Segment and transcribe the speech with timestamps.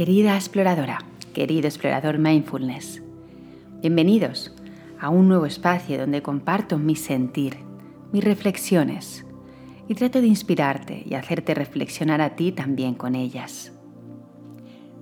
[0.00, 1.00] Querida exploradora,
[1.34, 3.02] querido explorador mindfulness,
[3.82, 4.50] bienvenidos
[4.98, 7.58] a un nuevo espacio donde comparto mi sentir,
[8.10, 9.26] mis reflexiones
[9.88, 13.72] y trato de inspirarte y hacerte reflexionar a ti también con ellas.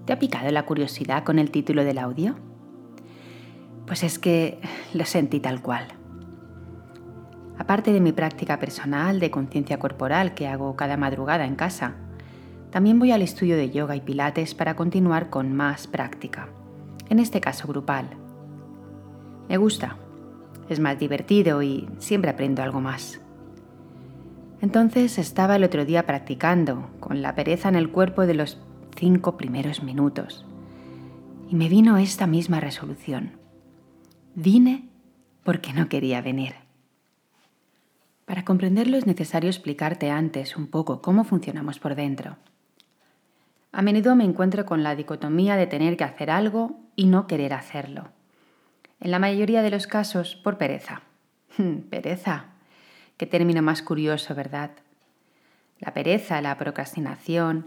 [0.05, 2.35] ¿Te ha picado la curiosidad con el título del audio?
[3.87, 4.59] Pues es que
[4.95, 5.87] lo sentí tal cual.
[7.57, 12.08] Aparte de mi práctica personal de conciencia corporal que hago cada madrugada en casa,
[12.71, 16.49] también voy al estudio de yoga y pilates para continuar con más práctica,
[17.09, 18.09] en este caso grupal.
[19.49, 19.97] Me gusta,
[20.69, 23.21] es más divertido y siempre aprendo algo más.
[24.61, 28.59] Entonces estaba el otro día practicando, con la pereza en el cuerpo de los
[28.97, 30.45] cinco primeros minutos,
[31.49, 33.33] y me vino esta misma resolución.
[34.35, 34.89] Vine
[35.45, 36.55] porque no quería venir.
[38.27, 42.37] Para comprenderlo es necesario explicarte antes un poco cómo funcionamos por dentro.
[43.73, 47.53] A menudo me encuentro con la dicotomía de tener que hacer algo y no querer
[47.53, 48.09] hacerlo.
[49.01, 51.03] En la mayoría de los casos por pereza.
[51.91, 52.47] pereza.
[53.17, 54.71] Qué término más curioso, ¿verdad?
[55.81, 57.67] La pereza, la procrastinación,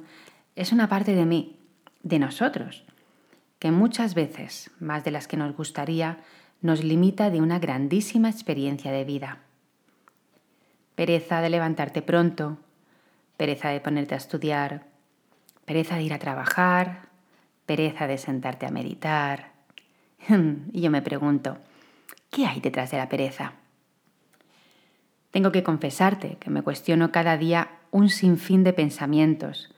[0.55, 1.59] es una parte de mí,
[2.03, 2.83] de nosotros,
[3.59, 6.19] que muchas veces, más de las que nos gustaría,
[6.61, 9.39] nos limita de una grandísima experiencia de vida.
[10.95, 12.57] Pereza de levantarte pronto,
[13.37, 14.90] pereza de ponerte a estudiar,
[15.65, 17.09] pereza de ir a trabajar,
[17.65, 19.51] pereza de sentarte a meditar.
[20.73, 21.57] Y yo me pregunto,
[22.29, 23.53] ¿qué hay detrás de la pereza?
[25.31, 29.73] Tengo que confesarte que me cuestiono cada día un sinfín de pensamientos,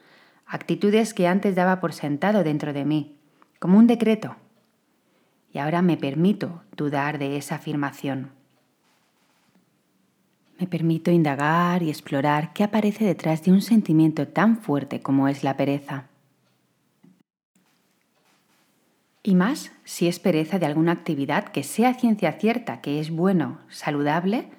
[0.46, 3.16] actitudes que antes daba por sentado dentro de mí,
[3.58, 4.36] como un decreto.
[5.52, 8.32] Y ahora me permito dudar de esa afirmación.
[10.58, 15.42] Me permito indagar y explorar qué aparece detrás de un sentimiento tan fuerte como es
[15.42, 16.06] la pereza.
[19.22, 23.58] Y más si es pereza de alguna actividad que sea ciencia cierta que es bueno,
[23.68, 24.50] saludable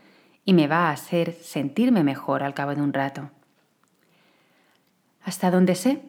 [0.44, 3.30] y me va a hacer sentirme mejor al cabo de un rato.
[5.24, 6.02] Hasta donde sé,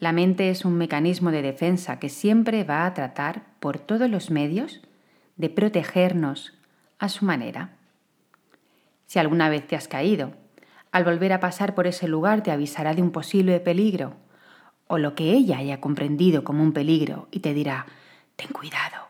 [0.00, 4.30] la mente es un mecanismo de defensa que siempre va a tratar por todos los
[4.30, 4.80] medios
[5.36, 6.52] de protegernos
[6.98, 7.76] a su manera.
[9.14, 10.32] Si alguna vez te has caído,
[10.90, 14.16] al volver a pasar por ese lugar te avisará de un posible peligro,
[14.88, 17.86] o lo que ella haya comprendido como un peligro y te dirá,
[18.34, 19.06] ten cuidado.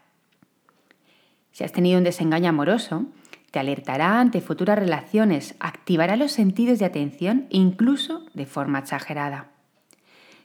[1.53, 3.07] Si has tenido un desengaño amoroso,
[3.51, 9.53] te alertará ante futuras relaciones, activará los sentidos de atención incluso de forma exagerada.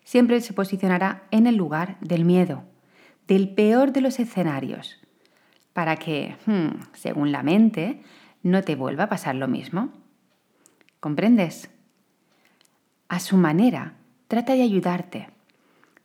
[0.06, 2.64] Siempre se posicionará en el lugar del miedo,
[3.28, 5.02] del peor de los escenarios,
[5.74, 8.02] para que, hmm, según la mente,
[8.44, 9.89] no te vuelva a pasar lo mismo.
[11.00, 11.69] ¿Comprendes?
[13.07, 13.94] A su manera,
[14.27, 15.29] trata de ayudarte,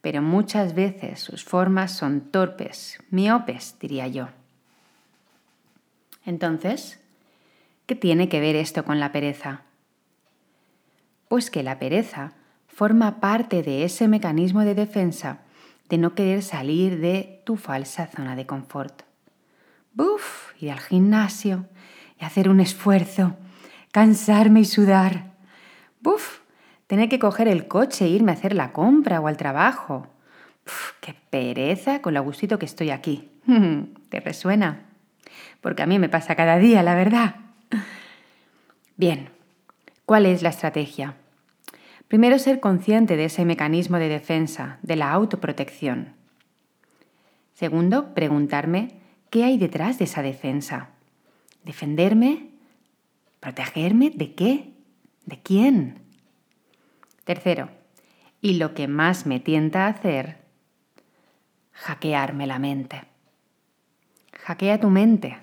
[0.00, 4.28] pero muchas veces sus formas son torpes, miopes, diría yo.
[6.24, 7.00] Entonces,
[7.86, 9.62] ¿qué tiene que ver esto con la pereza?
[11.28, 12.32] Pues que la pereza
[12.68, 15.40] forma parte de ese mecanismo de defensa
[15.88, 19.02] de no querer salir de tu falsa zona de confort.
[19.92, 21.66] Buf, ir al gimnasio,
[22.26, 23.36] hacer un esfuerzo,
[23.92, 25.32] cansarme y sudar.
[26.00, 26.40] Buf,
[26.86, 30.06] tener que coger el coche e irme a hacer la compra o al trabajo.
[31.00, 33.30] qué pereza con lo gustito que estoy aquí.
[34.08, 34.86] ¿Te resuena?
[35.60, 37.36] Porque a mí me pasa cada día, la verdad.
[38.96, 39.30] Bien,
[40.06, 41.14] ¿cuál es la estrategia?
[42.08, 46.12] Primero ser consciente de ese mecanismo de defensa, de la autoprotección.
[47.54, 50.90] Segundo, preguntarme qué hay detrás de esa defensa.
[51.64, 52.50] ¿Defenderme?
[53.40, 54.10] ¿Protegerme?
[54.10, 54.74] ¿De qué?
[55.24, 56.02] ¿De quién?
[57.24, 57.70] Tercero,
[58.42, 60.38] y lo que más me tienta a hacer,
[61.72, 63.04] hackearme la mente.
[64.40, 65.38] Hackea tu mente.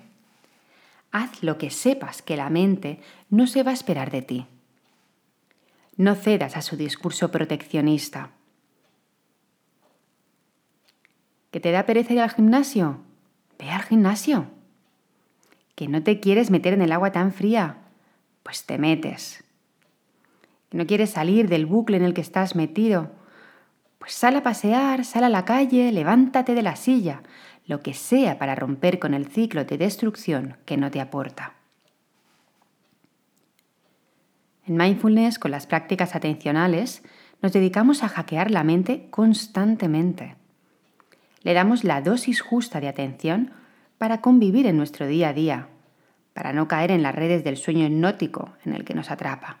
[1.10, 4.46] Haz lo que sepas que la mente no se va a esperar de ti.
[5.96, 8.30] No cedas a su discurso proteccionista.
[11.50, 13.00] ¿Que te da pereza ir al gimnasio?
[13.58, 14.61] Ve al gimnasio
[15.74, 17.78] que no te quieres meter en el agua tan fría,
[18.42, 19.44] pues te metes.
[20.68, 23.10] Que no quieres salir del bucle en el que estás metido,
[23.98, 27.22] pues sal a pasear, sal a la calle, levántate de la silla,
[27.66, 31.54] lo que sea para romper con el ciclo de destrucción que no te aporta.
[34.66, 37.02] En mindfulness, con las prácticas atencionales,
[37.40, 40.36] nos dedicamos a hackear la mente constantemente.
[41.42, 43.52] Le damos la dosis justa de atención
[44.02, 45.68] para convivir en nuestro día a día,
[46.34, 49.58] para no caer en las redes del sueño hipnótico en el que nos atrapa.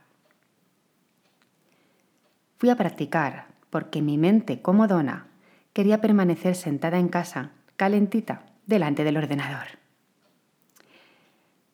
[2.58, 5.28] Fui a practicar porque mi mente comodona
[5.72, 9.78] quería permanecer sentada en casa, calentita, delante del ordenador.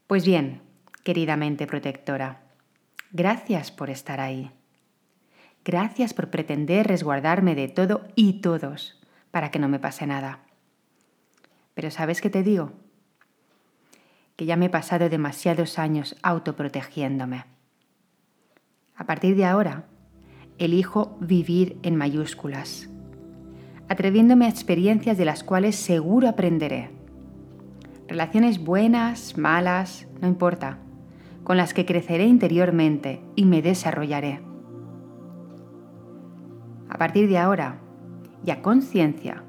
[0.07, 0.61] Pues bien,
[1.05, 2.43] querida mente protectora,
[3.13, 4.51] gracias por estar ahí.
[5.65, 9.01] Gracias por pretender resguardarme de todo y todos
[9.31, 10.41] para que no me pase nada.
[11.79, 12.73] Pero ¿sabes qué te digo?
[14.35, 17.45] Que ya me he pasado demasiados años autoprotegiéndome.
[18.97, 19.85] A partir de ahora,
[20.59, 22.91] elijo vivir en mayúsculas,
[23.89, 26.91] atreviéndome a experiencias de las cuales seguro aprenderé.
[28.09, 30.79] Relaciones buenas, malas, no importa,
[31.45, 34.41] con las que creceré interiormente y me desarrollaré.
[36.89, 37.79] A partir de ahora,
[38.45, 39.45] y a conciencia,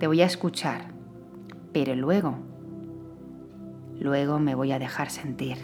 [0.00, 0.97] te voy a escuchar,
[1.84, 2.34] pero luego,
[4.00, 5.58] luego me voy a dejar sentir.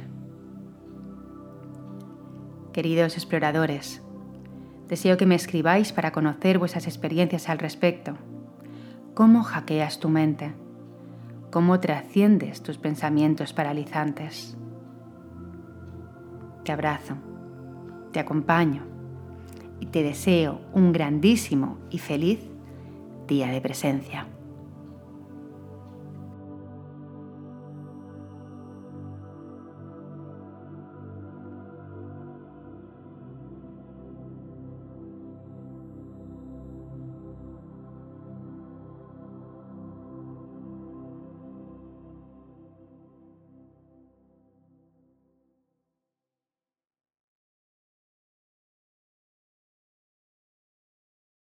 [2.72, 4.00] Queridos exploradores,
[4.87, 8.14] deseo que me escribáis para conocer vuestras experiencias al respecto.
[9.14, 10.52] ¿Cómo hackeas tu mente?
[11.50, 14.56] ¿Cómo trasciendes tus pensamientos paralizantes?
[16.64, 17.16] Te abrazo,
[18.12, 18.84] te acompaño
[19.81, 22.38] y te deseo un grandísimo y feliz
[23.26, 24.28] día de presencia.